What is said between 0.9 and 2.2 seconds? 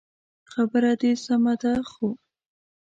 دي سمه ده خو